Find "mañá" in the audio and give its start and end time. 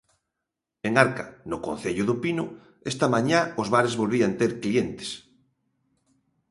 3.13-3.39